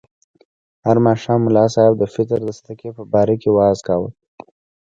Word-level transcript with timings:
هر 0.85 0.97
ماښام 1.07 1.39
ملا 1.45 1.65
صاحب 1.75 1.93
د 1.99 2.03
فطر 2.13 2.39
د 2.43 2.49
صدقې 2.57 2.89
په 2.97 3.03
باره 3.13 3.35
کې 3.41 3.49
وعظ 3.51 3.79
کاوه. 3.87 4.09